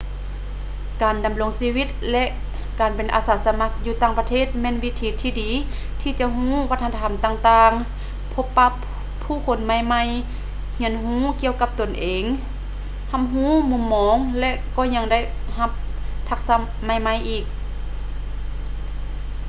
[1.01, 2.23] ການດຳລົງຊີວິດ ແລະ
[2.79, 5.51] ການເປັນອາສາສະໝັກຢູ່ຕ່າງປະເທດແມ່ນວິທີທີ່ດີ
[6.01, 8.67] ທີ່ຈະຮູ້ວັດທະນະທຳຕ່າງໆ ພົບປະ
[9.23, 12.23] ຜຸ້ຄົນໃໝ່ໆ ຮຽນຮູ້ກ່ຽວກັບຕົນເອງ
[13.11, 15.19] ຮັບຮູ້ມຸມມອງ ແລະ ກໍຍັງຈະໄດ້
[15.59, 15.71] ຮັບ
[16.29, 16.55] ທັກສະ
[16.85, 17.49] ໃໝ່ໆ